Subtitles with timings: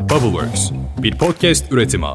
[0.00, 0.70] Bubbleworks,
[1.02, 2.06] bir podcast üretimi.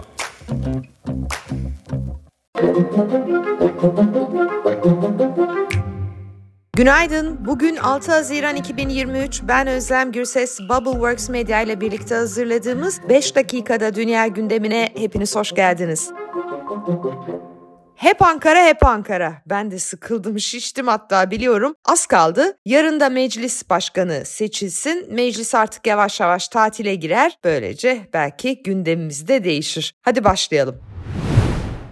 [6.74, 7.46] Günaydın.
[7.46, 9.42] Bugün 6 Haziran 2023.
[9.48, 10.60] Ben Özlem Gürses.
[10.60, 16.12] Bubbleworks Medya ile birlikte hazırladığımız 5 dakikada dünya gündemine hepiniz hoş geldiniz.
[17.96, 19.42] Hep Ankara, hep Ankara.
[19.46, 21.76] Ben de sıkıldım, şiştim hatta biliyorum.
[21.86, 22.58] Az kaldı.
[22.66, 25.14] Yarın da meclis başkanı seçilsin.
[25.14, 27.38] Meclis artık yavaş yavaş tatile girer.
[27.44, 29.94] Böylece belki gündemimiz de değişir.
[30.02, 30.95] Hadi başlayalım.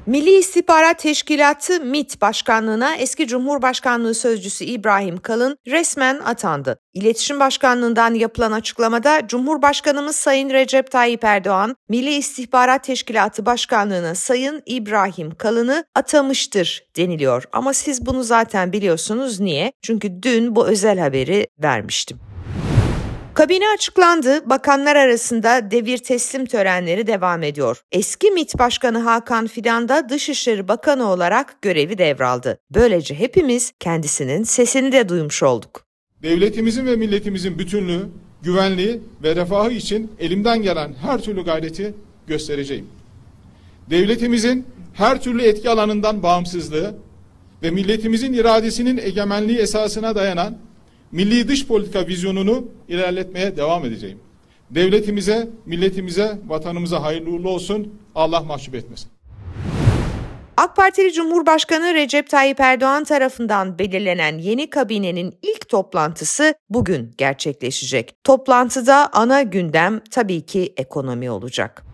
[0.05, 6.79] Milli İstihbarat Teşkilatı MIT Başkanlığına eski Cumhurbaşkanlığı Sözcüsü İbrahim Kalın resmen atandı.
[6.93, 15.35] İletişim Başkanlığından yapılan açıklamada Cumhurbaşkanımız Sayın Recep Tayyip Erdoğan, Milli İstihbarat Teşkilatı Başkanlığına Sayın İbrahim
[15.35, 17.43] Kalın'ı atamıştır deniliyor.
[17.53, 19.71] Ama siz bunu zaten biliyorsunuz niye?
[19.81, 22.32] Çünkü dün bu özel haberi vermiştim.
[23.33, 24.49] Kabine açıklandı.
[24.49, 27.81] Bakanlar arasında devir teslim törenleri devam ediyor.
[27.91, 32.59] Eski MİT Başkanı Hakan Fidan da Dışişleri Bakanı olarak görevi devraldı.
[32.71, 35.85] Böylece hepimiz kendisinin sesini de duymuş olduk.
[36.23, 38.09] Devletimizin ve milletimizin bütünlüğü,
[38.41, 41.93] güvenliği ve refahı için elimden gelen her türlü gayreti
[42.27, 42.87] göstereceğim.
[43.89, 46.95] Devletimizin her türlü etki alanından bağımsızlığı
[47.63, 50.57] ve milletimizin iradesinin egemenliği esasına dayanan
[51.13, 54.19] milli dış politika vizyonunu ilerletmeye devam edeceğim.
[54.69, 57.93] Devletimize, milletimize, vatanımıza hayırlı uğurlu olsun.
[58.15, 59.09] Allah mahcup etmesin.
[60.57, 68.13] AK Partili Cumhurbaşkanı Recep Tayyip Erdoğan tarafından belirlenen yeni kabinenin ilk toplantısı bugün gerçekleşecek.
[68.23, 71.92] Toplantıda ana gündem tabii ki ekonomi olacak.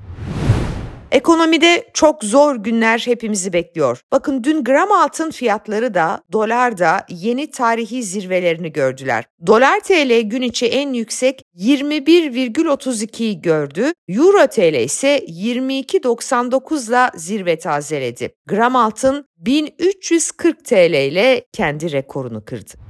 [1.11, 4.01] Ekonomide çok zor günler hepimizi bekliyor.
[4.11, 9.25] Bakın dün gram altın fiyatları da dolar da yeni tarihi zirvelerini gördüler.
[9.47, 13.93] Dolar TL gün içi en yüksek 21,32'yi gördü.
[14.07, 18.35] Euro TL ise 22.99 ile zirve tazeledi.
[18.47, 22.88] Gram altın 1340 TL ile kendi rekorunu kırdı.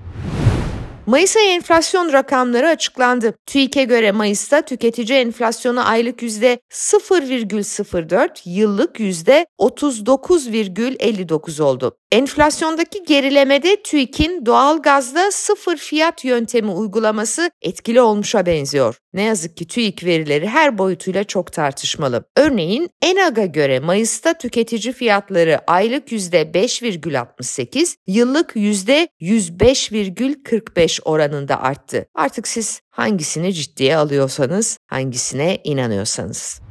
[1.10, 3.34] Mayıs ayı enflasyon rakamları açıklandı.
[3.46, 11.98] TÜİK'e göre Mayıs'ta tüketici enflasyonu aylık %0,04, yıllık %39,59 oldu.
[12.12, 19.00] Enflasyondaki gerilemede TÜİK'in doğal gazda sıfır fiyat yöntemi uygulaması etkili olmuşa benziyor.
[19.14, 22.24] Ne yazık ki TÜİK verileri her boyutuyla çok tartışmalı.
[22.38, 32.06] Örneğin ENAG'a göre Mayıs'ta tüketici fiyatları aylık %5,68, yıllık %105,45 oranında arttı.
[32.16, 36.69] Artık siz hangisini ciddiye alıyorsanız, hangisine inanıyorsanız.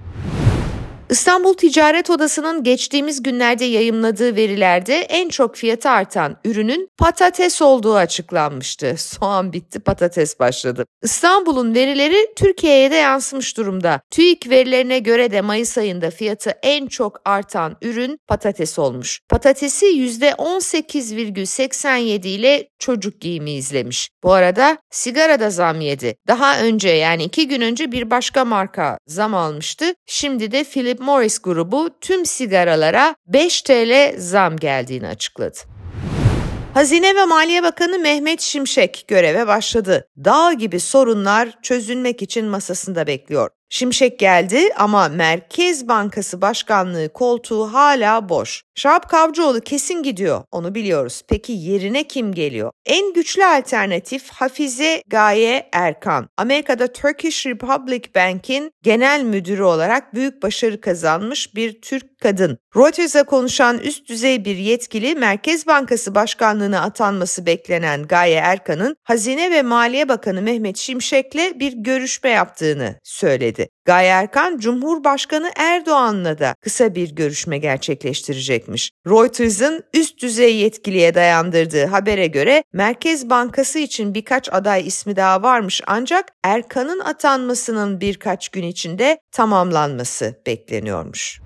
[1.10, 8.94] İstanbul Ticaret Odası'nın geçtiğimiz günlerde yayımladığı verilerde en çok fiyatı artan ürünün patates olduğu açıklanmıştı.
[8.98, 10.84] Soğan bitti, patates başladı.
[11.02, 14.00] İstanbul'un verileri Türkiye'ye de yansımış durumda.
[14.10, 19.20] TÜİK verilerine göre de Mayıs ayında fiyatı en çok artan ürün patates olmuş.
[19.28, 24.10] Patatesi %18,87 ile çocuk giyimi izlemiş.
[24.22, 26.16] Bu arada sigara da zam yedi.
[26.26, 29.94] Daha önce yani iki gün önce bir başka marka zam almıştı.
[30.06, 35.58] Şimdi de Philip Philip Morris grubu tüm sigaralara 5 TL zam geldiğini açıkladı.
[36.74, 40.08] Hazine ve Maliye Bakanı Mehmet Şimşek göreve başladı.
[40.24, 43.50] Dağ gibi sorunlar çözülmek için masasında bekliyor.
[43.68, 48.62] Şimşek geldi ama Merkez Bankası Başkanlığı koltuğu hala boş.
[48.78, 51.22] Şahap Kavcıoğlu kesin gidiyor, onu biliyoruz.
[51.28, 52.70] Peki yerine kim geliyor?
[52.86, 56.28] En güçlü alternatif Hafize Gaye Erkan.
[56.36, 62.58] Amerika'da Turkish Republic Bank'in genel müdürü olarak büyük başarı kazanmış bir Türk kadın.
[62.76, 69.62] Reuters'a konuşan üst düzey bir yetkili Merkez Bankası Başkanlığı'na atanması beklenen Gaye Erkan'ın Hazine ve
[69.62, 73.68] Maliye Bakanı Mehmet Şimşek'le bir görüşme yaptığını söyledi.
[73.88, 78.90] Gaye Erkan, Cumhurbaşkanı Erdoğan'la da kısa bir görüşme gerçekleştirecekmiş.
[79.06, 85.80] Reuters'ın üst düzey yetkiliye dayandırdığı habere göre Merkez Bankası için birkaç aday ismi daha varmış
[85.86, 91.40] ancak Erkan'ın atanmasının birkaç gün içinde tamamlanması bekleniyormuş.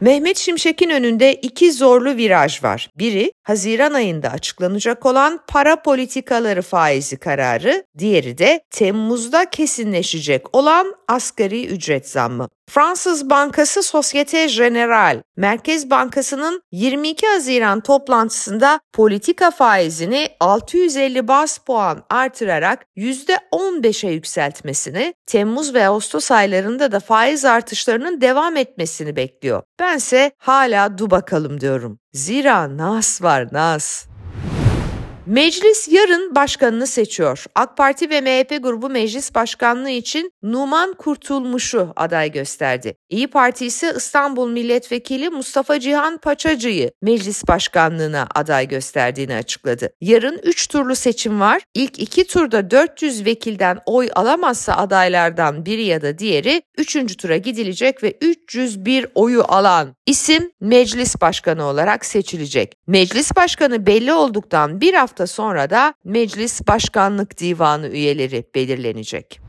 [0.00, 2.90] Mehmet Şimşek'in önünde iki zorlu viraj var.
[2.98, 11.66] Biri Haziran ayında açıklanacak olan para politikaları faizi kararı, diğeri de Temmuz'da kesinleşecek olan asgari
[11.66, 12.48] ücret zammı.
[12.70, 22.86] Fransız Bankası Societe Generale, Merkez Bankası'nın 22 Haziran toplantısında politika faizini 650 bas puan artırarak
[22.96, 29.62] %15'e yükseltmesini, Temmuz ve Ağustos aylarında da faiz artışlarının devam etmesini bekliyor.
[29.90, 31.98] Bense hala du bakalım diyorum.
[32.12, 34.09] Zira nas var nas.
[35.30, 37.44] Meclis yarın başkanını seçiyor.
[37.54, 42.96] AK Parti ve MHP grubu meclis başkanlığı için Numan Kurtulmuş'u aday gösterdi.
[43.10, 49.92] İyi Parti ise İstanbul Milletvekili Mustafa Cihan Paçacı'yı meclis başkanlığına aday gösterdiğini açıkladı.
[50.00, 51.62] Yarın 3 turlu seçim var.
[51.74, 57.16] İlk 2 turda 400 vekilden oy alamazsa adaylardan biri ya da diğeri 3.
[57.16, 62.72] tura gidilecek ve 301 oyu alan isim meclis başkanı olarak seçilecek.
[62.86, 69.40] Meclis başkanı belli olduktan bir hafta sonra da meclis başkanlık divanı üyeleri belirlenecek.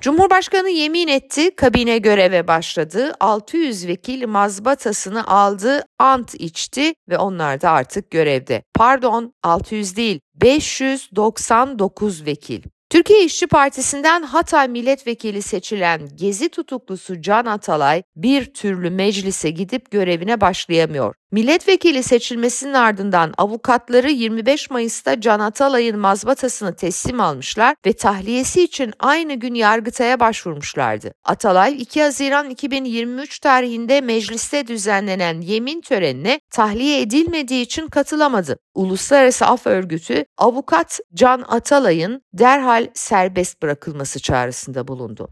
[0.00, 7.70] Cumhurbaşkanı yemin etti, kabine göreve başladı, 600 vekil mazbatasını aldı, ant içti ve onlar da
[7.70, 8.62] artık görevde.
[8.74, 12.62] Pardon 600 değil 599 vekil.
[12.90, 20.40] Türkiye İşçi Partisi'nden Hatay milletvekili seçilen Gezi tutuklusu Can Atalay bir türlü meclise gidip görevine
[20.40, 21.14] başlayamıyor.
[21.32, 29.34] Milletvekili seçilmesinin ardından avukatları 25 Mayıs'ta Can Atalay'ın mazbatasını teslim almışlar ve tahliyesi için aynı
[29.34, 31.12] gün Yargıtay'a başvurmuşlardı.
[31.24, 38.58] Atalay 2 Haziran 2023 tarihinde mecliste düzenlenen yemin törenine tahliye edilmediği için katılamadı.
[38.74, 45.28] Uluslararası Af Örgütü avukat Can Atalay'ın derhal serbest bırakılması çağrısında bulundu.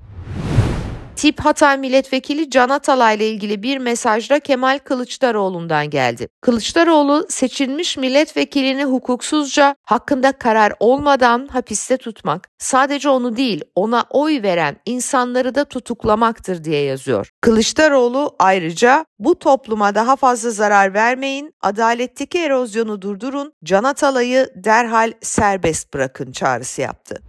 [1.18, 6.28] Tip Hatay Milletvekili Can Atalay ile ilgili bir mesajda Kemal Kılıçdaroğlu'ndan geldi.
[6.40, 14.76] Kılıçdaroğlu seçilmiş milletvekilini hukuksuzca hakkında karar olmadan hapiste tutmak, sadece onu değil ona oy veren
[14.86, 17.30] insanları da tutuklamaktır diye yazıyor.
[17.40, 25.94] Kılıçdaroğlu ayrıca bu topluma daha fazla zarar vermeyin, adaletteki erozyonu durdurun, Can Atalay'ı derhal serbest
[25.94, 27.22] bırakın çağrısı yaptı.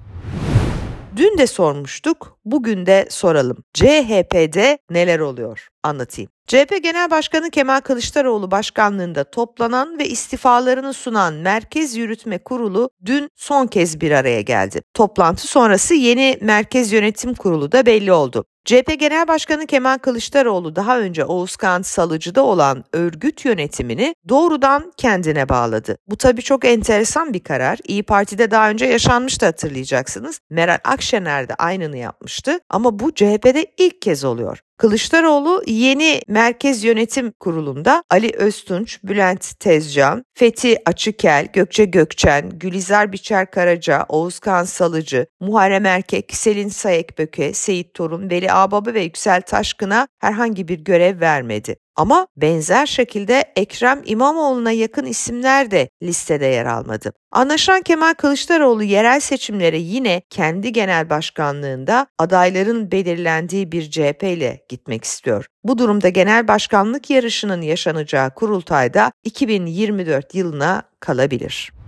[1.19, 3.57] Dün de sormuştuk, bugün de soralım.
[3.73, 5.67] CHP'de neler oluyor?
[5.83, 6.31] Anlatayım.
[6.49, 13.67] CHP Genel Başkanı Kemal Kılıçdaroğlu başkanlığında toplanan ve istifalarını sunan Merkez Yürütme Kurulu dün son
[13.67, 14.81] kez bir araya geldi.
[14.93, 18.45] Toplantı sonrası yeni Merkez Yönetim Kurulu da belli oldu.
[18.65, 25.97] CHP Genel Başkanı Kemal Kılıçdaroğlu daha önce Oğuzkan Salıcı'da olan örgüt yönetimini doğrudan kendine bağladı.
[26.07, 27.79] Bu tabii çok enteresan bir karar.
[27.87, 30.39] İyi Parti'de daha önce yaşanmıştı hatırlayacaksınız.
[30.49, 34.59] Meral Akşener de aynını yapmıştı ama bu CHP'de ilk kez oluyor.
[34.79, 43.51] Kılıçdaroğlu yeni Merkez Yönetim Kurulu'nda Ali Öztunç, Bülent Tezcan, Fethi Açıkel, Gökçe Gökçen, Gülizar Biçer
[43.51, 50.67] Karaca, Oğuzkan Salıcı, Muharrem Erkek, Selin Sayekböke, Seyit Torun, Veli Ağbaba ve Yüksel Taşkın'a herhangi
[50.67, 51.75] bir görev vermedi.
[51.99, 57.13] Ama benzer şekilde Ekrem İmamoğlu'na yakın isimler de listede yer almadı.
[57.31, 65.03] Anlaşılan Kemal Kılıçdaroğlu yerel seçimlere yine kendi genel başkanlığında adayların belirlendiği bir CHP ile gitmek
[65.03, 65.45] istiyor.
[65.63, 71.78] Bu durumda genel başkanlık yarışının yaşanacağı kurultayda 2024 yılına kalabilir.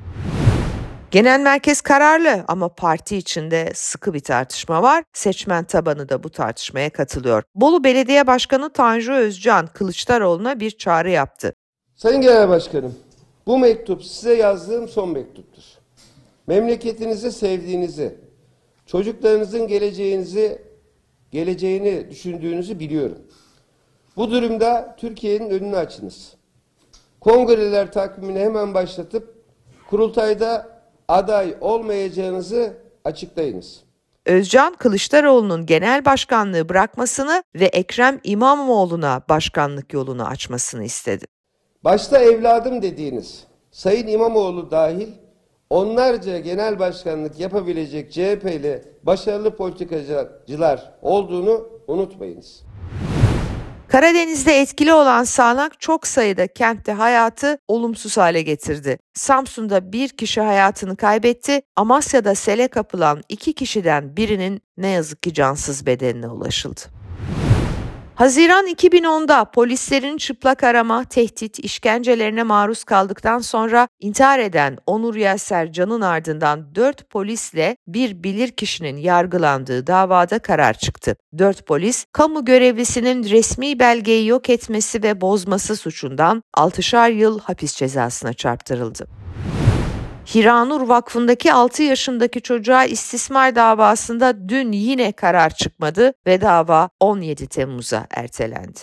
[1.12, 5.04] Genel merkez kararlı ama parti içinde sıkı bir tartışma var.
[5.14, 7.44] Seçmen tabanı da bu tartışmaya katılıyor.
[7.56, 11.54] Bolu Belediye Başkanı Tanju Özcan Kılıçdaroğlu'na bir çağrı yaptı.
[11.96, 12.96] Sayın Genel Başkanım,
[13.48, 15.64] bu mektup size yazdığım son mektuptur.
[16.48, 18.18] Memleketinizi sevdiğinizi,
[18.86, 20.62] çocuklarınızın geleceğinizi,
[21.32, 23.18] geleceğini düşündüğünüzü biliyorum.
[24.18, 26.34] Bu durumda Türkiye'nin önünü açınız.
[27.20, 29.36] Kongreler takvimini hemen başlatıp
[29.90, 30.71] kurultayda
[31.12, 33.84] aday olmayacağınızı açıklayınız.
[34.26, 41.26] Özcan Kılıçdaroğlu'nun genel başkanlığı bırakmasını ve Ekrem İmamoğlu'na başkanlık yolunu açmasını istedi.
[41.84, 45.08] Başta evladım dediğiniz Sayın İmamoğlu dahil
[45.70, 52.64] onlarca genel başkanlık yapabilecek CHP'li başarılı politikacılar olduğunu unutmayınız.
[53.92, 58.98] Karadeniz'de etkili olan sağanak çok sayıda kentte hayatı olumsuz hale getirdi.
[59.14, 65.86] Samsun'da bir kişi hayatını kaybetti, Amasya'da sele kapılan iki kişiden birinin ne yazık ki cansız
[65.86, 67.01] bedenine ulaşıldı.
[68.22, 76.02] Haziran 2010'da polislerin çıplak arama, tehdit, işkencelerine maruz kaldıktan sonra intihar eden Onur Yaser Can'ın
[76.02, 81.16] ardından 4 polisle bir bilirkişinin yargılandığı davada karar çıktı.
[81.38, 88.34] 4 polis, kamu görevlisinin resmi belgeyi yok etmesi ve bozması suçundan 6'şar yıl hapis cezasına
[88.34, 89.08] çarptırıldı.
[90.26, 98.08] Hiranur Vakfı'ndaki 6 yaşındaki çocuğa istismar davasında dün yine karar çıkmadı ve dava 17 Temmuz'a
[98.12, 98.80] ertelendi.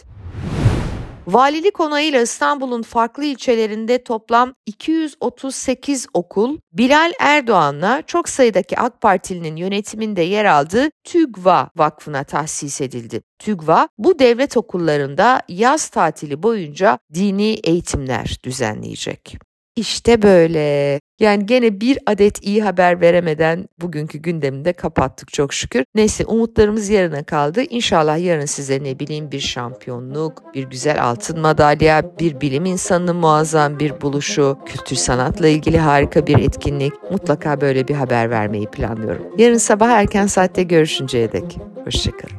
[1.26, 10.22] Valilik onayıyla İstanbul'un farklı ilçelerinde toplam 238 okul Bilal Erdoğan'la çok sayıdaki AK Partili'nin yönetiminde
[10.22, 13.20] yer aldığı TÜGVA Vakfı'na tahsis edildi.
[13.38, 19.47] TÜGVA bu devlet okullarında yaz tatili boyunca dini eğitimler düzenleyecek.
[19.78, 21.00] İşte böyle.
[21.20, 25.84] Yani gene bir adet iyi haber veremeden bugünkü gündeminde kapattık çok şükür.
[25.94, 27.62] Neyse umutlarımız yarına kaldı.
[27.62, 33.78] İnşallah yarın size ne bileyim bir şampiyonluk, bir güzel altın madalya, bir bilim insanının muazzam
[33.78, 36.92] bir buluşu, kültür sanatla ilgili harika bir etkinlik.
[37.10, 39.26] Mutlaka böyle bir haber vermeyi planlıyorum.
[39.38, 41.58] Yarın sabah erken saatte görüşünceye dek.
[41.84, 42.38] Hoşçakalın.